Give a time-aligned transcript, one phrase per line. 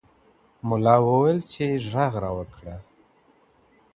[0.67, 2.75] ملا وویل چې غږ راوکړه.